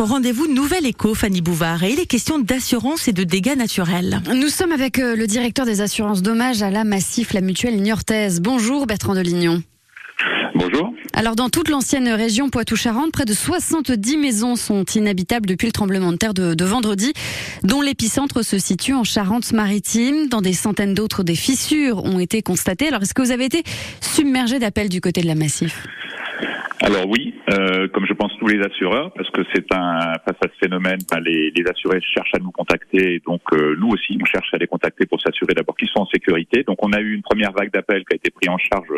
Rendez-vous 0.00 0.48
Nouvelle 0.48 0.86
Éco, 0.86 1.14
Fanny 1.14 1.40
Bouvard, 1.40 1.84
et 1.84 1.92
il 1.92 2.00
est 2.00 2.06
question 2.06 2.40
d'assurance 2.40 3.06
et 3.06 3.12
de 3.12 3.22
dégâts 3.22 3.56
naturels. 3.56 4.20
Nous 4.34 4.48
sommes 4.48 4.72
avec 4.72 4.98
euh, 4.98 5.14
le 5.14 5.28
directeur 5.28 5.66
des 5.66 5.82
assurances 5.82 6.20
dommages 6.20 6.62
à 6.62 6.70
la 6.70 6.82
Massif, 6.82 7.32
la 7.32 7.40
mutuelle 7.40 7.80
niortaise. 7.80 8.40
Bonjour 8.40 8.88
Bertrand 8.88 9.14
Delignon. 9.14 9.62
Bonjour. 10.56 10.92
Alors 11.12 11.36
dans 11.36 11.48
toute 11.48 11.68
l'ancienne 11.68 12.08
région 12.08 12.50
Poitou-Charentes, 12.50 13.12
près 13.12 13.24
de 13.24 13.32
70 13.32 14.16
maisons 14.16 14.56
sont 14.56 14.84
inhabitables 14.96 15.46
depuis 15.46 15.66
le 15.66 15.72
tremblement 15.72 16.10
de 16.10 16.16
terre 16.16 16.34
de, 16.34 16.54
de 16.54 16.64
vendredi, 16.64 17.12
dont 17.62 17.80
l'épicentre 17.80 18.44
se 18.44 18.58
situe 18.58 18.94
en 18.94 19.04
Charente-Maritime. 19.04 20.26
Dans 20.28 20.42
des 20.42 20.54
centaines 20.54 20.94
d'autres, 20.94 21.22
des 21.22 21.36
fissures 21.36 22.02
ont 22.02 22.18
été 22.18 22.42
constatées. 22.42 22.88
Alors 22.88 23.02
est-ce 23.02 23.14
que 23.14 23.22
vous 23.22 23.30
avez 23.30 23.44
été 23.44 23.62
submergé 24.00 24.58
d'appels 24.58 24.88
du 24.88 25.00
côté 25.00 25.22
de 25.22 25.28
la 25.28 25.36
Massif? 25.36 25.86
Alors 26.80 27.08
oui, 27.08 27.23
euh, 27.54 27.88
comme 27.88 28.06
je 28.06 28.12
pense 28.12 28.32
tous 28.38 28.46
les 28.46 28.60
assureurs, 28.60 29.12
parce 29.12 29.30
que 29.30 29.42
c'est 29.54 29.72
un 29.72 30.14
face 30.24 30.36
à 30.44 30.48
ce 30.48 30.58
phénomène, 30.58 30.98
ben, 31.10 31.20
les, 31.20 31.50
les, 31.50 31.64
assurés 31.68 32.00
cherchent 32.00 32.34
à 32.34 32.38
nous 32.38 32.50
contacter, 32.50 33.20
donc 33.26 33.42
euh, 33.52 33.76
nous 33.78 33.88
aussi 33.88 34.18
on 34.20 34.24
cherche 34.24 34.52
à 34.52 34.58
les 34.58 34.66
contacter 34.66 35.06
pour 35.06 35.20
s'assurer 35.20 35.54
d'abord 35.54 35.76
qu'ils 35.76 35.88
sont 35.88 36.00
en 36.00 36.06
sécurité. 36.06 36.62
Donc 36.64 36.78
on 36.82 36.92
a 36.92 37.00
eu 37.00 37.14
une 37.14 37.22
première 37.22 37.52
vague 37.52 37.70
d'appels 37.72 38.04
qui 38.04 38.14
a 38.14 38.16
été 38.16 38.30
prise 38.30 38.48
en 38.48 38.58
charge 38.58 38.92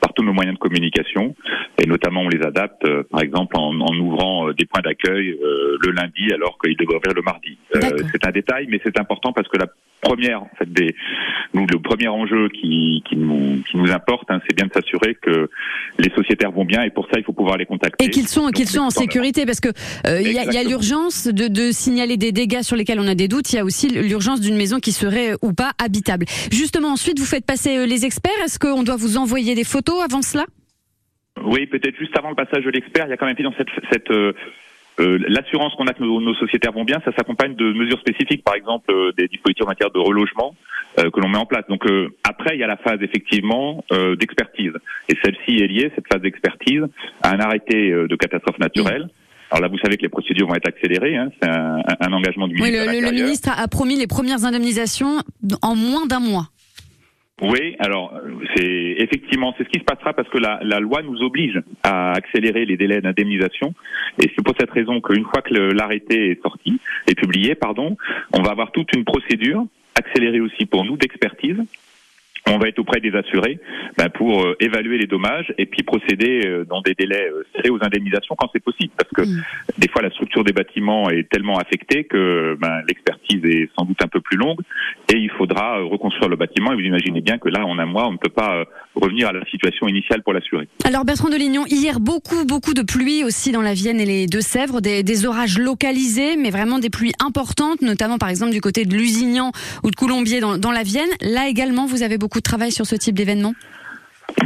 par 0.00 0.12
tous 0.12 0.22
nos 0.22 0.32
moyens 0.32 0.54
de 0.54 0.60
communication, 0.60 1.34
et 1.78 1.86
notamment 1.86 2.22
on 2.22 2.28
les 2.28 2.44
adapte, 2.44 2.84
euh, 2.84 3.02
par 3.10 3.22
exemple 3.22 3.56
en, 3.56 3.78
en 3.80 3.98
ouvrant 3.98 4.48
euh, 4.48 4.54
des 4.54 4.64
points 4.66 4.82
d'accueil 4.82 5.30
euh, 5.30 5.76
le 5.80 5.92
lundi 5.92 6.32
alors 6.32 6.58
qu'ils 6.58 6.76
devraient 6.76 6.96
ouvrir 6.96 7.14
le 7.14 7.22
mardi. 7.22 7.58
c'est 7.72 8.26
un 8.26 8.30
détail, 8.30 8.66
mais 8.70 8.80
c'est 8.84 8.98
important 8.98 9.32
parce 9.32 9.48
que 9.48 9.58
la 9.58 9.66
première, 10.00 10.42
en 10.42 10.50
fait, 10.58 10.72
des, 10.72 10.94
nous, 11.54 11.66
le 11.66 11.78
premier 11.80 12.08
enjeu 12.08 12.48
qui, 12.48 13.02
qui, 13.08 13.16
nous, 13.16 13.62
qui 13.68 13.76
nous 13.76 13.90
importe, 13.90 14.30
hein, 14.30 14.40
c'est 14.46 14.56
bien 14.56 14.66
de 14.66 14.72
s'assurer 14.72 15.14
que 15.14 15.50
les 15.98 16.10
sociétaires 16.14 16.52
vont 16.52 16.64
bien, 16.64 16.82
et 16.82 16.90
pour 16.90 17.06
ça 17.06 17.18
il 17.18 17.24
faut 17.24 17.32
pouvoir 17.32 17.56
les 17.56 17.66
contacter. 17.66 18.04
Et 18.04 18.10
qu'ils 18.10 18.28
sont, 18.28 18.50
qu'ils 18.50 18.68
sont 18.68 18.80
en 18.80 18.90
sécurité, 18.90 19.46
parce 19.46 19.60
que 19.60 19.68
il 20.06 20.32
y 20.32 20.38
a, 20.38 20.44
y 20.44 20.56
a 20.56 20.62
l'urgence 20.62 21.26
de, 21.26 21.48
de 21.48 21.72
signaler 21.72 22.16
des 22.16 22.32
dégâts 22.32 22.62
sur 22.62 22.76
lesquels 22.76 23.00
on 23.00 23.08
a 23.08 23.14
des 23.14 23.28
doutes. 23.28 23.52
Il 23.52 23.56
y 23.56 23.58
a 23.58 23.64
aussi 23.64 23.88
l'urgence 23.88 24.40
d'une 24.40 24.56
maison 24.56 24.78
qui 24.78 24.92
serait 24.92 25.32
ou 25.42 25.52
pas 25.52 25.72
habitable. 25.82 26.26
Justement, 26.50 26.88
ensuite, 26.88 27.18
vous 27.18 27.24
faites 27.24 27.46
passer 27.46 27.86
les 27.86 28.04
experts. 28.04 28.32
Est-ce 28.44 28.58
qu'on 28.58 28.82
doit 28.82 28.96
vous 28.96 29.16
envoyer 29.16 29.54
des 29.54 29.64
photos 29.64 30.02
avant 30.04 30.22
cela? 30.22 30.44
Oui, 31.44 31.66
peut-être 31.66 31.96
juste 31.96 32.16
avant 32.18 32.30
le 32.30 32.34
passage 32.34 32.64
de 32.64 32.70
l'expert, 32.70 33.06
il 33.06 33.10
y 33.10 33.12
a 33.12 33.16
quand 33.16 33.26
même 33.26 33.36
dans 33.36 33.54
cette, 33.56 33.68
cette 33.92 34.10
euh, 35.00 35.18
l'assurance 35.28 35.74
qu'on 35.74 35.86
a 35.86 35.92
que 35.92 36.02
nos, 36.02 36.20
nos, 36.20 36.34
sociétaires 36.34 36.72
vont 36.72 36.84
bien, 36.84 37.00
ça 37.04 37.12
s'accompagne 37.16 37.54
de 37.54 37.72
mesures 37.72 38.00
spécifiques, 38.00 38.42
par 38.42 38.54
exemple 38.54 38.90
euh, 38.90 39.12
des 39.16 39.28
dispositifs 39.28 39.64
en 39.64 39.68
matière 39.68 39.90
de 39.90 39.98
relogement 39.98 40.54
euh, 40.98 41.10
que 41.10 41.20
l'on 41.20 41.28
met 41.28 41.38
en 41.38 41.46
place. 41.46 41.64
Donc 41.68 41.86
euh, 41.86 42.08
après, 42.24 42.56
il 42.56 42.60
y 42.60 42.64
a 42.64 42.66
la 42.66 42.76
phase 42.76 42.98
effectivement 43.02 43.84
d'expertise, 44.18 44.72
et 45.08 45.14
celle-ci 45.22 45.62
est 45.62 45.66
liée, 45.66 45.92
cette 45.94 46.06
phase 46.12 46.22
d'expertise, 46.22 46.82
à 47.22 47.34
un 47.34 47.40
arrêté 47.40 47.90
de 47.90 48.16
catastrophe 48.16 48.58
naturelle. 48.58 49.08
Alors 49.50 49.62
là, 49.62 49.68
vous 49.68 49.78
savez 49.78 49.96
que 49.96 50.02
les 50.02 50.08
procédures 50.08 50.46
vont 50.46 50.54
être 50.54 50.68
accélérées. 50.68 51.16
Hein, 51.16 51.30
c'est 51.40 51.48
un, 51.48 51.78
un, 52.00 52.12
engagement 52.12 52.48
du 52.48 52.54
ministre. 52.54 52.86
Oui, 52.86 53.00
le, 53.00 53.06
le 53.06 53.12
ministre 53.12 53.50
a 53.50 53.66
promis 53.66 53.96
les 53.96 54.06
premières 54.06 54.44
indemnisations 54.44 55.18
en 55.62 55.74
moins 55.74 56.06
d'un 56.06 56.20
mois. 56.20 56.48
Oui, 57.40 57.76
alors 57.78 58.12
c'est 58.56 58.96
effectivement 58.98 59.54
c'est 59.56 59.64
ce 59.64 59.68
qui 59.68 59.78
se 59.78 59.84
passera 59.84 60.12
parce 60.12 60.28
que 60.28 60.38
la, 60.38 60.80
loi 60.80 61.02
nous 61.02 61.22
oblige 61.22 61.60
à 61.84 62.12
accélérer 62.12 62.64
les 62.64 62.76
délais 62.76 63.00
d'indemnisation. 63.00 63.74
Et 64.20 64.30
c'est 64.34 64.44
pour 64.44 64.54
cette 64.58 64.70
raison 64.70 65.00
qu'une 65.00 65.24
fois 65.24 65.42
que 65.42 65.54
l'arrêté 65.54 66.32
est 66.32 66.42
sorti, 66.42 66.80
est 67.06 67.14
publié, 67.14 67.54
pardon, 67.54 67.96
on 68.32 68.42
va 68.42 68.50
avoir 68.50 68.72
toute 68.72 68.92
une 68.94 69.04
procédure 69.04 69.64
accélérée 69.94 70.40
aussi 70.40 70.66
pour 70.66 70.84
nous 70.84 70.96
d'expertise 70.96 71.58
on 72.54 72.58
va 72.58 72.68
être 72.68 72.78
auprès 72.78 73.00
des 73.00 73.14
assurés 73.14 73.58
ben, 73.96 74.08
pour 74.08 74.44
euh, 74.44 74.56
évaluer 74.60 74.98
les 74.98 75.06
dommages 75.06 75.52
et 75.58 75.66
puis 75.66 75.82
procéder 75.82 76.46
euh, 76.46 76.64
dans 76.64 76.80
des 76.80 76.94
délais 76.94 77.30
euh, 77.30 77.44
serrés 77.54 77.70
aux 77.70 77.82
indemnisations 77.82 78.34
quand 78.36 78.48
c'est 78.52 78.62
possible. 78.62 78.92
Parce 78.96 79.10
que 79.10 79.22
mmh. 79.22 79.42
des 79.78 79.88
fois, 79.88 80.02
la 80.02 80.10
structure 80.10 80.44
des 80.44 80.52
bâtiments 80.52 81.10
est 81.10 81.28
tellement 81.28 81.58
affectée 81.58 82.04
que 82.04 82.56
ben, 82.60 82.82
l'expertise 82.88 83.44
est 83.44 83.70
sans 83.78 83.84
doute 83.84 84.02
un 84.02 84.08
peu 84.08 84.20
plus 84.20 84.36
longue 84.36 84.60
et 85.12 85.16
il 85.16 85.30
faudra 85.30 85.78
reconstruire 85.78 86.28
le 86.28 86.36
bâtiment. 86.36 86.72
Et 86.72 86.76
vous 86.76 86.82
imaginez 86.82 87.20
bien 87.20 87.38
que 87.38 87.48
là, 87.48 87.64
en 87.66 87.78
un 87.78 87.86
mois, 87.86 88.08
on 88.08 88.12
ne 88.12 88.18
peut 88.18 88.32
pas 88.34 88.64
revenir 89.00 89.28
à 89.28 89.32
la 89.32 89.44
situation 89.46 89.88
initiale 89.88 90.22
pour 90.22 90.32
l'assurer. 90.32 90.68
Alors 90.84 91.04
Bertrand 91.04 91.28
Delignon, 91.28 91.64
hier, 91.66 92.00
beaucoup, 92.00 92.44
beaucoup 92.44 92.74
de 92.74 92.82
pluie 92.82 93.24
aussi 93.24 93.52
dans 93.52 93.62
la 93.62 93.74
Vienne 93.74 94.00
et 94.00 94.06
les 94.06 94.26
Deux-Sèvres, 94.26 94.80
des, 94.80 95.02
des, 95.02 95.26
orages 95.26 95.58
localisés, 95.58 96.36
mais 96.36 96.50
vraiment 96.50 96.78
des 96.78 96.90
pluies 96.90 97.12
importantes, 97.20 97.82
notamment 97.82 98.18
par 98.18 98.28
exemple 98.28 98.52
du 98.52 98.60
côté 98.60 98.84
de 98.84 98.94
Lusignan 98.94 99.52
ou 99.82 99.90
de 99.90 99.96
Coulombier 99.96 100.40
dans, 100.40 100.58
dans 100.58 100.72
la 100.72 100.82
Vienne. 100.82 101.08
Là 101.20 101.48
également, 101.48 101.86
vous 101.86 102.02
avez 102.02 102.18
beaucoup 102.18 102.38
de 102.38 102.44
travail 102.44 102.72
sur 102.72 102.86
ce 102.86 102.96
type 102.96 103.16
d'événement? 103.16 103.54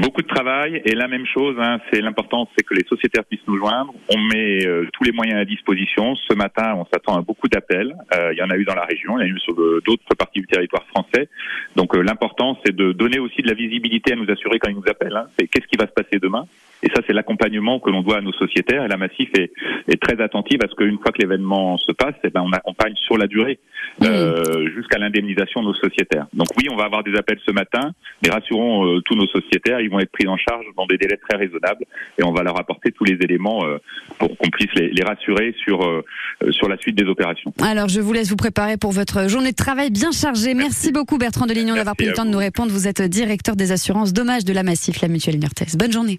Beaucoup 0.03 0.23
de 0.23 0.27
travail 0.27 0.83
et 0.85 0.97
la 0.97 1.07
même 1.07 1.25
chose, 1.27 1.55
hein, 1.61 1.79
c'est 1.89 2.01
l'important, 2.01 2.49
c'est 2.57 2.65
que 2.65 2.75
les 2.75 2.85
sociétaires 2.89 3.25
puissent 3.25 3.47
nous 3.47 3.57
joindre. 3.57 3.95
On 4.13 4.19
met 4.19 4.67
euh, 4.67 4.89
tous 4.93 5.05
les 5.05 5.13
moyens 5.13 5.39
à 5.39 5.45
disposition. 5.45 6.17
Ce 6.17 6.35
matin, 6.35 6.75
on 6.77 6.85
s'attend 6.93 7.17
à 7.17 7.23
beaucoup 7.23 7.47
d'appels. 7.47 7.95
Euh, 8.13 8.33
il 8.33 8.39
y 8.39 8.43
en 8.43 8.51
a 8.51 8.57
eu 8.57 8.65
dans 8.65 8.75
la 8.75 8.85
région, 8.85 9.17
il 9.21 9.23
y 9.23 9.31
en 9.31 9.33
a 9.33 9.37
eu 9.37 9.39
sur 9.39 9.55
d'autres 9.55 10.17
parties 10.19 10.41
du 10.41 10.49
territoire 10.49 10.85
français. 10.89 11.29
Donc 11.77 11.95
euh, 11.95 12.03
l'important, 12.03 12.59
c'est 12.65 12.75
de 12.75 12.91
donner 12.91 13.21
aussi 13.21 13.43
de 13.43 13.49
la 13.49 13.55
visibilité 13.55 14.15
à 14.15 14.17
nous 14.17 14.29
assurer 14.29 14.59
quand 14.59 14.71
ils 14.71 14.77
nous 14.77 14.91
appellent. 14.91 15.17
Hein. 15.17 15.29
C'est 15.39 15.47
qu'est-ce 15.47 15.69
qui 15.69 15.77
va 15.77 15.87
se 15.87 15.93
passer 15.93 16.19
demain? 16.21 16.47
Et 16.83 16.89
ça, 16.95 17.01
c'est 17.07 17.13
l'accompagnement 17.13 17.79
que 17.79 17.91
l'on 17.91 18.03
doit 18.03 18.19
à 18.19 18.21
nos 18.21 18.33
sociétaires. 18.33 18.85
Et 18.85 18.89
la 18.89 18.97
Massif 18.97 19.29
est, 19.39 19.53
est 19.89 20.03
très 20.03 20.21
attentive 20.23 20.59
à 20.65 20.69
ce 20.69 20.75
qu'une 20.75 20.99
fois 20.99 21.13
que 21.13 21.21
l'événement 21.21 21.79
se 21.79 21.93
passe, 21.93 22.15
eh 22.25 22.31
ben, 22.31 22.43
on 22.43 22.53
accompagne 22.53 22.95
sur 22.97 23.17
la 23.17 23.27
durée 23.27 23.59
euh, 24.03 24.69
jusqu'à 24.75 24.99
l'indemnisation 24.99 25.63
de 25.63 25.67
nos 25.67 25.75
sociétaires. 25.75 26.27
Donc 26.33 26.49
oui, 26.59 26.67
on 26.71 26.77
va 26.77 26.85
avoir 26.85 27.05
des 27.05 27.15
appels 27.15 27.39
ce 27.47 27.53
matin, 27.53 27.93
mais 28.23 28.31
rassurons 28.31 28.87
euh, 28.87 29.01
tous 29.03 29.15
nos 29.15 29.27
sociétaires, 29.27 29.81
ils 29.81 29.91
vont 29.91 30.01
être 30.01 30.11
pris 30.11 30.27
en 30.27 30.37
charge 30.37 30.65
dans 30.77 30.87
des 30.87 30.97
délais 30.97 31.19
très 31.29 31.39
raisonnables 31.39 31.85
et 32.19 32.25
on 32.25 32.33
va 32.33 32.43
leur 32.43 32.59
apporter 32.59 32.91
tous 32.91 33.05
les 33.05 33.19
éléments 33.21 33.65
euh, 33.65 33.79
pour 34.19 34.37
qu'on 34.37 34.51
puisse 34.51 34.73
les, 34.75 34.89
les, 34.91 35.05
rassurer 35.05 35.55
sur 35.63 35.83
euh, 35.85 36.03
sur 36.51 36.69
la 36.69 36.77
suite 36.79 36.97
des 36.97 37.05
opérations. 37.05 37.53
Alors, 37.63 37.89
je 37.89 38.01
vous 38.01 38.13
laisse 38.13 38.31
vous 38.31 38.37
préparer 38.37 38.77
pour 38.77 38.93
votre 38.93 39.29
journée 39.29 39.51
de 39.51 39.57
travail 39.57 39.91
bien 39.91 40.11
chargée. 40.11 40.55
Merci, 40.55 40.71
Merci 40.73 40.93
beaucoup 40.93 41.19
Bertrand 41.19 41.47
Delignon 41.47 41.75
d'avoir 41.75 41.97
pris 41.97 42.07
le 42.07 42.13
temps 42.13 42.25
de 42.25 42.31
nous 42.31 42.39
répondre. 42.39 42.73
Vous 42.73 42.89
êtes 42.89 43.03
directeur 43.03 43.57
des 43.57 43.73
assurances 43.73 44.13
dommages 44.13 44.45
de 44.45 44.53
la 44.53 44.63
Massif, 44.63 45.01
la 45.01 45.09
mutuelle 45.09 45.39
Nurtès. 45.39 45.77
Bonne 45.77 45.93
journée. 45.93 46.19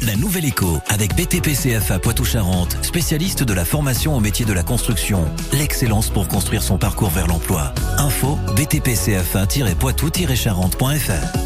La 0.00 0.16
nouvelle 0.16 0.46
écho 0.46 0.80
avec 0.88 1.14
BTP 1.14 1.48
CFA 1.48 1.98
Poitou-Charentes, 1.98 2.78
spécialiste 2.80 3.42
de 3.42 3.52
la 3.52 3.66
formation 3.66 4.16
au 4.16 4.20
métier 4.20 4.46
de 4.46 4.54
la 4.54 4.62
construction. 4.62 5.26
L'excellence 5.52 6.08
pour 6.08 6.26
construire 6.26 6.62
son 6.62 6.78
parcours 6.78 7.10
vers 7.10 7.26
l'emploi. 7.26 7.74
Info 7.98 8.38
btpcfa-poitou-charentes.fr 8.56 11.36